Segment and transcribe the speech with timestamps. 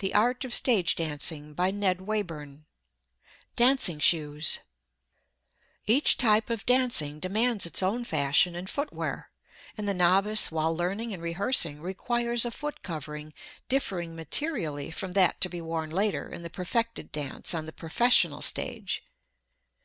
[0.00, 1.54] [Illustration: NW]
[3.54, 4.58] DANCING SHOES
[5.86, 9.30] Each type of dancing demands its own fashion in footwear,
[9.78, 13.32] and the novice while learning and rehearsing requires a foot covering
[13.68, 18.42] differing materially from that to be worn later in the perfected dance on the professional
[18.42, 19.04] stage.